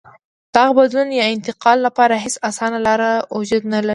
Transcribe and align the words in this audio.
دغه 0.55 0.71
بدلون 0.77 1.09
یا 1.19 1.25
انتقال 1.35 1.77
لپاره 1.87 2.15
هېڅ 2.23 2.35
اسانه 2.49 2.79
لار 2.85 3.01
وجود 3.37 3.63
نه 3.71 3.79
لري. 3.81 3.89